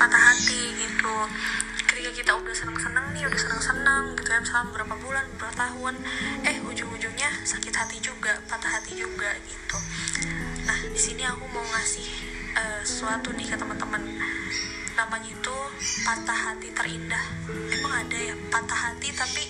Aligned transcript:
patah 0.00 0.32
hati 0.32 0.72
gitu. 0.80 1.16
Ketika 1.84 2.10
kita 2.16 2.32
udah 2.32 2.54
seneng-seneng 2.56 3.12
nih 3.12 3.28
udah 3.28 3.36
seneng-seneng 3.36 4.16
gitu 4.16 4.32
ya 4.32 4.40
misalnya 4.40 4.72
beberapa 4.72 4.94
bulan 4.96 5.24
beberapa 5.36 5.52
tahun 5.68 5.94
eh 6.48 6.56
ujung-ujungnya 6.64 7.28
sakit 7.44 7.74
hati 7.76 8.00
juga 8.00 8.40
patah 8.48 8.80
hati 8.80 8.96
juga 8.96 9.28
gitu. 9.44 9.76
Nah 10.64 10.78
di 10.88 10.96
sini 10.96 11.20
aku 11.28 11.44
mau 11.52 11.60
ngasih 11.60 12.08
uh, 12.56 12.80
sesuatu 12.80 13.36
nih 13.36 13.44
ke 13.44 13.56
teman-teman. 13.60 14.00
Namanya 14.96 15.28
itu 15.28 15.56
patah 16.08 16.38
hati 16.48 16.72
terindah. 16.72 17.24
Emang 17.76 17.92
ada 18.00 18.16
ya? 18.16 18.34
Patah 18.48 18.80
hati 18.88 19.08
tapi 19.12 19.44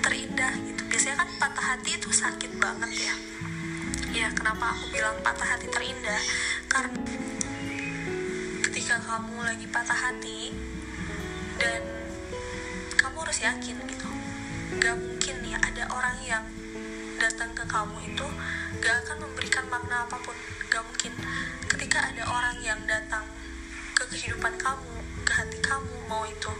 terindah 0.00 0.56
gitu. 0.64 0.88
Biasanya 0.88 1.20
kan 1.20 1.28
patah 1.36 1.66
hati 1.76 2.00
itu 2.00 2.08
sakit 2.08 2.56
banget 2.56 3.12
ya. 3.12 3.14
Ya 4.14 4.28
kenapa 4.32 4.72
aku 4.72 4.88
bilang 4.94 5.20
patah 5.20 5.58
hati 5.58 5.68
terindah? 5.68 6.20
Karena 6.70 6.96
ketika 8.94 9.18
kamu 9.18 9.42
lagi 9.42 9.66
patah 9.74 9.98
hati 10.06 10.54
dan 11.58 11.82
kamu 12.94 13.26
harus 13.26 13.42
yakin 13.42 13.74
gitu. 13.90 14.06
Gak 14.78 14.94
mungkin 14.94 15.36
ya 15.42 15.58
ada 15.58 15.90
orang 15.90 16.14
yang 16.22 16.46
datang 17.18 17.50
ke 17.58 17.66
kamu 17.66 17.98
itu 18.06 18.22
gak 18.78 18.94
akan 19.02 19.26
memberikan 19.26 19.66
makna 19.66 20.06
apa 20.06 20.14
pun. 20.22 20.38
Gak 20.70 20.86
mungkin. 20.86 21.10
Ketika 21.66 22.06
ada 22.06 22.22
orang 22.22 22.62
yang 22.62 22.78
datang 22.86 23.26
ke 23.98 24.14
kehidupan 24.14 24.62
kamu 24.62 24.94
ke 25.26 25.32
hati 25.42 25.58
kamu 25.58 25.90
mau 26.06 26.22
itu 26.30 26.54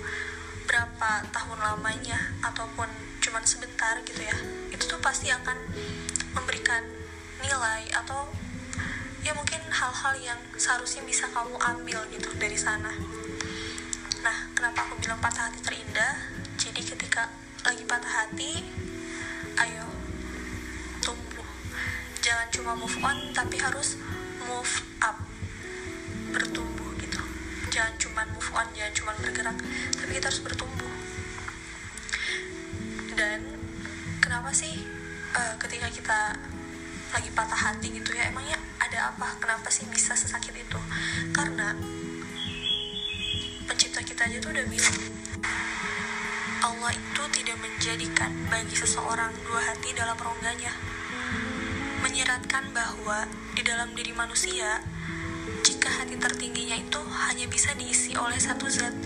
berapa 0.66 1.30
tahun 1.30 1.58
lamanya 1.62 2.18
ataupun 2.42 2.90
cuman 3.22 3.46
sebentar 3.46 4.02
gitu 4.02 4.26
ya 4.26 4.34
itu 4.74 4.82
tuh 4.90 4.98
pasti 4.98 5.30
akan 5.30 5.54
memberikan 6.34 6.82
nilai 7.38 7.86
atau 7.94 8.26
hal-hal 9.94 10.34
yang 10.34 10.40
seharusnya 10.58 11.06
bisa 11.06 11.30
kamu 11.30 11.54
ambil 11.54 12.02
gitu 12.10 12.26
dari 12.34 12.58
sana. 12.58 12.90
Nah 14.26 14.50
kenapa 14.50 14.90
aku 14.90 14.98
bilang 14.98 15.22
patah 15.22 15.46
hati 15.46 15.62
terindah? 15.62 16.18
Jadi 16.58 16.82
ketika 16.82 17.30
lagi 17.62 17.86
patah 17.86 18.26
hati 18.26 18.66
ayo 19.54 19.86
tumbuh. 20.98 21.46
Jangan 22.26 22.50
cuma 22.50 22.74
move 22.74 22.98
on 23.06 23.30
tapi 23.38 23.54
harus 23.62 23.94
move 24.50 24.74
up. 24.98 25.14
Bertumbuh 26.34 26.90
gitu. 26.98 27.22
Jangan 27.70 27.94
cuma 27.94 28.26
move 28.34 28.50
on 28.50 28.66
jangan 28.74 28.94
cuma 28.98 29.12
bergerak 29.22 29.62
tapi 29.94 30.10
kita 30.10 30.26
harus 30.26 30.42
bertumbuh. 30.42 30.90
Dan 33.14 33.46
kenapa 34.18 34.50
sih 34.50 34.74
uh, 35.38 35.54
ketika 35.62 35.86
kita 35.86 36.34
lagi 37.14 37.30
patah 37.30 37.54
hati 37.70 37.94
gitu 37.94 38.10
ya. 38.10 38.26
Emangnya 38.26 38.58
ada 38.82 39.14
apa? 39.14 39.38
Kenapa 39.38 39.70
sih 39.70 39.86
bisa 39.86 40.18
sesakit 40.18 40.50
itu? 40.50 40.80
Karena 41.30 41.70
pencipta 43.70 44.02
kita 44.02 44.26
aja 44.26 44.42
tuh 44.42 44.50
udah 44.50 44.66
bilang 44.66 44.98
Allah 46.66 46.90
itu 46.90 47.22
tidak 47.38 47.56
menjadikan 47.62 48.34
bagi 48.50 48.74
seseorang 48.74 49.30
dua 49.46 49.62
hati 49.62 49.94
dalam 49.94 50.18
rongganya. 50.18 50.74
Menyiratkan 52.02 52.74
bahwa 52.74 53.30
di 53.54 53.62
dalam 53.62 53.94
diri 53.94 54.10
manusia 54.10 54.82
jika 55.62 55.88
hati 56.02 56.18
tertingginya 56.18 56.76
itu 56.82 57.00
hanya 57.30 57.46
bisa 57.46 57.70
diisi 57.78 58.18
oleh 58.18 58.42
satu 58.42 58.66
zat. 58.66 58.96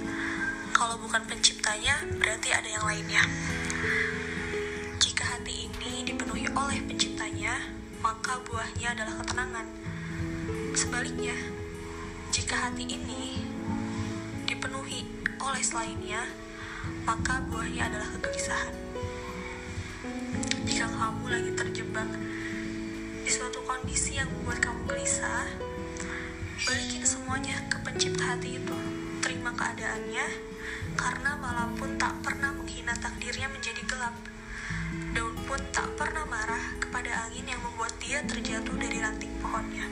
Kalau 0.72 0.96
bukan 0.96 1.28
penciptanya 1.28 2.08
berarti 2.16 2.56
ada 2.56 2.68
yang 2.72 2.84
lainnya. 2.88 3.22
Jika 4.96 5.36
hati 5.36 5.68
ini 5.68 6.06
dipenuhi 6.08 6.46
oleh 6.54 6.78
penciptanya 6.86 7.07
maka 8.08 8.40
buahnya 8.48 8.96
adalah 8.96 9.20
ketenangan. 9.20 9.68
Sebaliknya 10.72 11.36
jika 12.32 12.56
hati 12.56 12.88
ini 12.88 13.44
dipenuhi 14.48 15.04
oleh 15.36 15.60
selainnya 15.60 16.24
maka 17.04 17.44
buahnya 17.52 17.92
adalah 17.92 18.08
kegelisahan. 18.16 18.72
Jika 20.64 20.88
kamu 20.88 21.24
lagi 21.28 21.52
terjebak 21.52 22.08
di 23.28 23.28
suatu 23.28 23.60
kondisi 23.68 24.16
yang 24.16 24.32
membuat 24.32 24.64
kamu 24.64 24.88
gelisah 24.88 25.44
balikin 26.64 27.04
semuanya 27.04 27.60
ke 27.68 27.76
pencipta 27.84 28.24
hati 28.24 28.56
itu. 28.56 28.78
Terima 29.20 29.52
keadaannya 29.52 30.26
karena 30.96 31.36
malam 31.36 31.76
pun 31.76 32.00
tak 32.00 32.16
pernah 32.24 32.56
menghina 32.56 32.96
takdirnya 32.96 33.52
menjadi 33.52 33.84
gelap 33.84 34.16
daun 35.14 35.34
pun 35.46 35.60
tak 35.74 35.88
pernah 35.96 36.24
marah 36.28 36.76
kepada 36.80 37.28
angin 37.28 37.46
yang 37.46 37.60
membuat 37.60 37.92
dia 38.00 38.20
terjatuh 38.24 38.76
dari 38.76 38.98
ranting 39.00 39.32
pohonnya. 39.40 39.86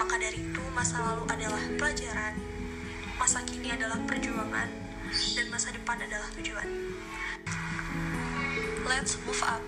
Maka 0.00 0.14
dari 0.18 0.42
itu 0.42 0.62
masa 0.74 1.00
lalu 1.00 1.24
adalah 1.30 1.62
pelajaran. 1.78 2.34
Masa 3.14 3.40
kini 3.46 3.70
adalah 3.70 3.96
perjuangan 4.04 4.68
dan 5.38 5.46
masa 5.48 5.70
depan 5.70 5.96
adalah 6.02 6.28
tujuan. 6.36 6.68
Let's 8.84 9.16
move 9.24 9.40
up 9.46 9.62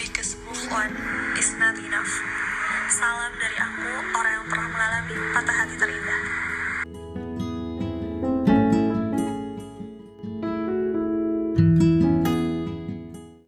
because 0.00 0.38
move 0.48 0.64
on 0.72 0.96
is 1.36 1.52
not 1.60 1.76
enough. 1.76 2.12
Salam 2.88 3.32
dari 3.36 3.51